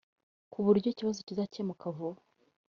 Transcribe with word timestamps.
ku 0.51 0.57
buryo 0.65 0.87
ikibazo 0.91 1.19
kizakemuka 1.27 1.85
vuba 1.95 2.21